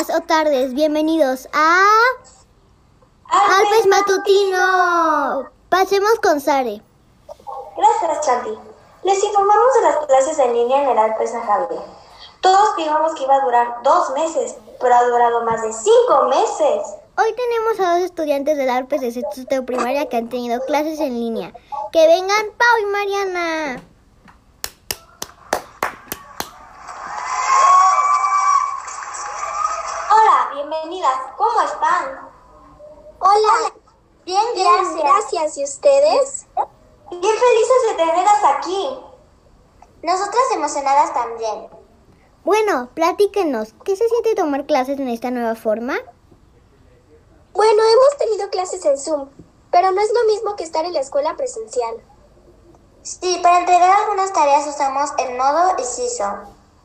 [0.00, 1.84] días o tardes, bienvenidos a
[3.28, 5.50] Alpes Matutino.
[5.68, 6.82] Pasemos con Sare.
[7.76, 8.58] Gracias, Chanti.
[9.02, 11.82] Les informamos de las clases en línea en el Alpes Javier.
[12.40, 16.96] Todos creíamos que iba a durar dos meses, pero ha durado más de cinco meses.
[17.18, 20.98] Hoy tenemos a dos estudiantes del Alpes de sexto de primaria que han tenido clases
[21.00, 21.52] en línea.
[21.92, 23.82] Que vengan Pau y Mariana.
[30.12, 31.18] Hola, bienvenidas.
[31.36, 32.28] ¿Cómo están?
[33.20, 33.72] Hola.
[34.24, 34.42] Bien,
[35.40, 35.56] gracias.
[35.56, 36.46] ¿Y ustedes?
[37.10, 38.98] Bien felices de tenerlas aquí.
[40.02, 41.68] Nosotras emocionadas también.
[42.44, 45.94] Bueno, platíquenos, ¿qué se siente tomar clases en esta nueva forma?
[47.52, 49.28] Bueno, hemos tenido clases en Zoom,
[49.70, 51.96] pero no es lo mismo que estar en la escuela presencial.
[53.02, 56.24] Sí, para entregar algunas tareas usamos el modo ICISO.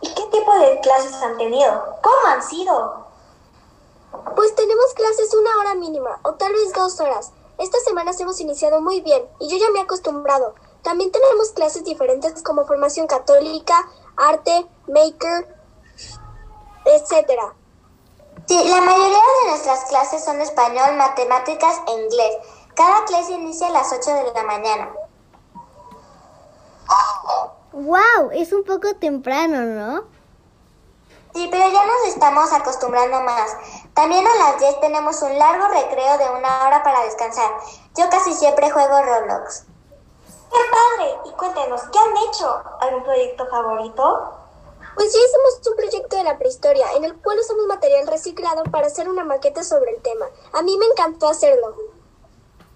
[0.00, 1.98] ¿Y qué tipo de clases han tenido?
[2.02, 3.06] ¿Cómo han sido?
[4.34, 7.32] Pues tenemos clases una hora mínima, o tal vez dos horas.
[7.58, 10.54] Estas semanas hemos iniciado muy bien, y yo ya me he acostumbrado.
[10.82, 13.74] También tenemos clases diferentes como formación católica,
[14.16, 15.56] arte, maker,
[16.84, 17.54] etcétera.
[18.46, 22.36] Sí, la mayoría de nuestras clases son español, matemáticas e inglés.
[22.74, 24.92] Cada clase inicia a las 8 de la mañana.
[27.72, 28.30] ¡Wow!
[28.32, 30.04] Es un poco temprano, ¿no?
[31.34, 33.56] Sí, pero ya nos estamos acostumbrando más.
[33.94, 37.50] También a las 10 tenemos un largo recreo de una hora para descansar.
[37.96, 39.64] Yo casi siempre juego Roblox.
[40.52, 41.18] ¡Qué padre!
[41.24, 42.62] Y cuéntenos, ¿qué han hecho?
[42.80, 44.38] ¿Algún proyecto favorito?
[44.94, 48.88] Pues ya hicimos un proyecto de la prehistoria, en el cual usamos material reciclado para
[48.88, 50.26] hacer una maqueta sobre el tema.
[50.52, 51.74] A mí me encantó hacerlo.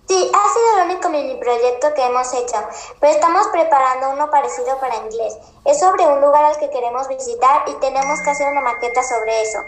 [0.08, 0.75] Sí, ha sido
[1.06, 2.56] el único mini proyecto que hemos hecho,
[3.00, 5.36] pero estamos preparando uno parecido para inglés.
[5.64, 9.42] Es sobre un lugar al que queremos visitar y tenemos que hacer una maqueta sobre
[9.42, 9.58] eso.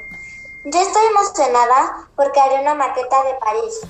[0.64, 3.80] Yo estoy emocionada porque haré una maqueta de París.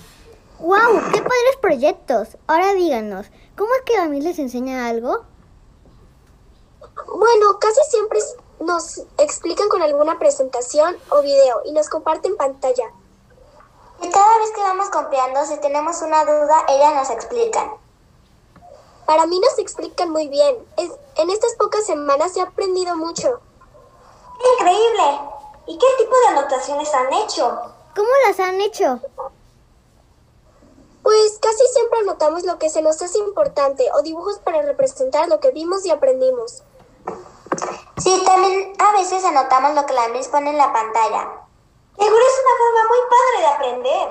[0.59, 1.03] ¡Wow!
[1.13, 2.37] ¡Qué padres proyectos!
[2.47, 5.25] Ahora díganos, ¿cómo es que a mí les enseña algo?
[7.15, 8.19] Bueno, casi siempre
[8.61, 12.85] nos explican con alguna presentación o video y nos comparten pantalla.
[14.01, 17.73] Y cada vez que vamos copiando, si tenemos una duda, ellas nos explican.
[19.07, 20.57] Para mí nos explican muy bien.
[20.77, 23.41] Es, en estas pocas semanas he aprendido mucho.
[24.55, 25.21] ¡Increíble!
[25.67, 27.61] ¿Y qué tipo de anotaciones han hecho?
[27.95, 29.01] ¿Cómo las han hecho?
[31.03, 35.41] Pues casi siempre anotamos lo que se nos hace importante o dibujos para representar lo
[35.41, 36.63] que vimos y aprendimos.
[37.97, 41.38] Sí, también a veces anotamos lo que la Miss pone en la pantalla.
[41.99, 44.09] Seguro es una forma muy padre de aprender.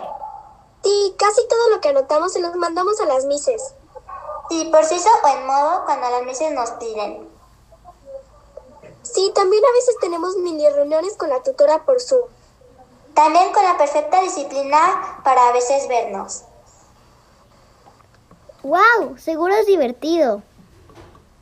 [0.84, 3.74] Sí, casi todo lo que anotamos se los mandamos a las Misses.
[4.50, 7.30] Sí, por sí o en modo cuando las Misses nos piden.
[9.04, 12.24] Sí, también a veces tenemos mini reuniones con la tutora por Zoom.
[13.14, 16.44] También con la perfecta disciplina para a veces vernos.
[18.64, 19.18] ¡Wow!
[19.18, 20.44] Seguro es divertido.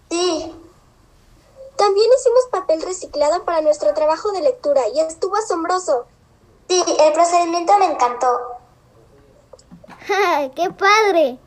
[0.09, 0.55] Sí.
[1.75, 6.05] También hicimos papel reciclado para nuestro trabajo de lectura y estuvo asombroso.
[6.67, 8.27] Sí, el procedimiento me encantó.
[10.07, 10.49] ¡Ja!
[10.55, 11.39] ¡Qué padre!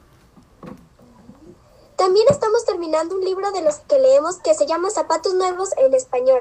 [1.97, 5.93] También estamos terminando un libro de los que leemos que se llama Zapatos Nuevos en
[5.95, 6.41] español.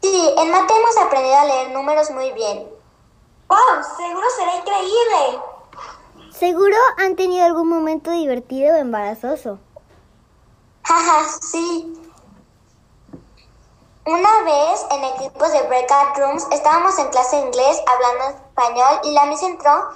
[0.00, 2.66] Sí, en mate hemos aprendido a leer números muy bien.
[3.48, 3.58] ¡Wow!
[3.96, 5.42] Seguro será increíble.
[6.32, 9.58] Seguro han tenido algún momento divertido o embarazoso.
[10.84, 11.99] Jaja, sí.
[14.10, 19.12] Una vez en equipos de breakout rooms estábamos en clase de inglés hablando español y
[19.12, 19.88] la Miss entró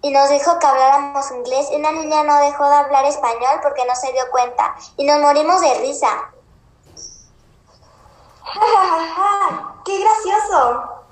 [0.00, 3.84] y nos dijo que habláramos inglés y una niña no dejó de hablar español porque
[3.84, 6.08] no se dio cuenta y nos morimos de risa.
[8.42, 9.74] ¡Ja, ja, ja!
[9.84, 11.04] ¡Qué gracioso!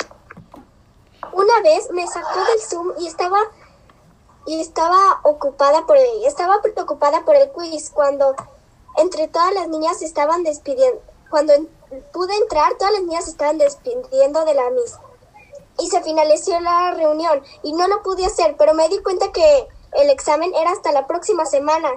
[1.33, 3.39] Una vez me sacó del Zoom y estaba
[4.47, 8.35] y estaba ocupada por el, estaba preocupada por el quiz cuando
[8.97, 11.03] entre todas las niñas estaban despidiendo.
[11.29, 11.76] Cuando en,
[12.13, 14.99] pude entrar, todas las niñas estaban despidiendo de la Miss.
[15.79, 19.69] Y se finalizó la reunión y no lo pude hacer, pero me di cuenta que
[19.93, 21.91] el examen era hasta la próxima semana.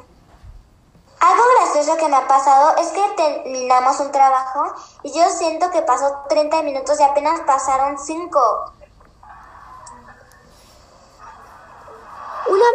[1.19, 4.74] Algo gracioso que me ha pasado es que terminamos un trabajo
[5.04, 8.40] y yo siento que pasó 30 minutos y apenas pasaron 5.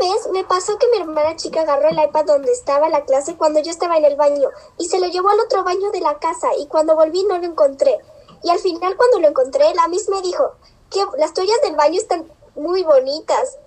[0.00, 3.61] Vez me pasó que mi hermana chica agarró el iPad donde estaba la clase cuando
[3.61, 4.49] yo estaba en el baño
[4.79, 7.44] y se lo llevó al otro baño de la casa y cuando volví no lo
[7.44, 7.99] encontré.
[8.43, 10.52] Y al final cuando lo encontré, la Miss me dijo
[10.91, 13.58] que las toallas del baño están muy bonitas.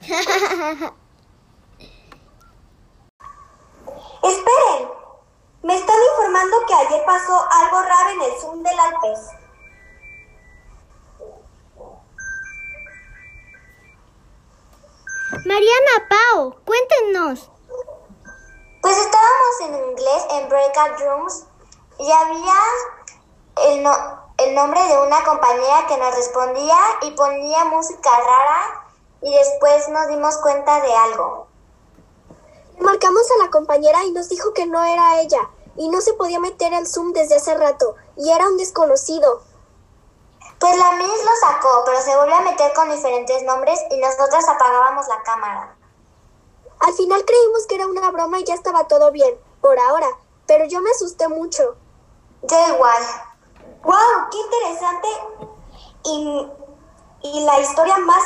[4.22, 4.88] Esperen,
[5.62, 9.45] me están informando que ayer pasó algo raro en el Zoom del Alpes.
[15.44, 17.50] Mariana, Pau, cuéntenos.
[18.80, 21.44] Pues estábamos en inglés en breakout rooms
[21.98, 22.54] y había
[23.68, 28.86] el, no- el nombre de una compañera que nos respondía y ponía música rara
[29.22, 31.48] y después nos dimos cuenta de algo.
[32.80, 36.38] Marcamos a la compañera y nos dijo que no era ella y no se podía
[36.40, 39.42] meter al Zoom desde hace rato y era un desconocido.
[40.58, 44.48] Pues la Miss lo sacó, pero se volvió a meter con diferentes nombres y nosotras
[44.48, 45.76] apagábamos la cámara.
[46.80, 50.08] Al final creímos que era una broma y ya estaba todo bien, por ahora,
[50.46, 51.76] pero yo me asusté mucho.
[52.42, 53.02] Yo igual.
[53.82, 53.94] ¡Wow!
[54.30, 55.08] ¡Qué interesante!
[56.04, 56.48] Y,
[57.22, 58.22] y la historia más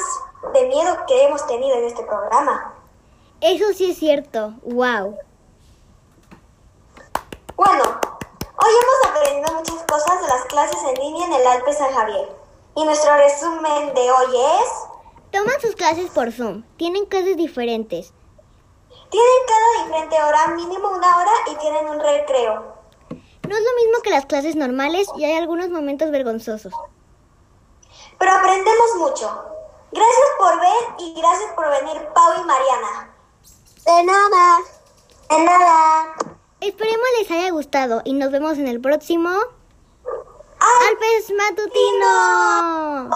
[0.52, 2.74] de miedo que hemos tenido en este programa.
[3.40, 4.54] Eso sí es cierto.
[4.62, 5.18] Wow.
[7.56, 11.92] Bueno, hoy hemos aprendido muchas cosas de las clases en línea en el Alpe San
[11.92, 12.28] Javier.
[12.76, 14.70] Y nuestro resumen de hoy es...
[15.30, 16.64] Toman sus clases por Zoom.
[16.76, 18.12] Tienen clases diferentes.
[19.10, 22.74] Tienen cada diferente hora, mínimo una hora, y tienen un recreo.
[23.48, 26.72] No es lo mismo que las clases normales y hay algunos momentos vergonzosos.
[28.18, 29.44] Pero aprendemos mucho.
[29.92, 33.14] Gracias por ver y gracias por venir, Pau y Mariana.
[33.84, 34.58] De nada.
[35.28, 36.39] De nada.
[36.70, 39.28] Esperemos les haya gustado y nos vemos en el próximo.
[40.60, 43.10] Alpes Matutino.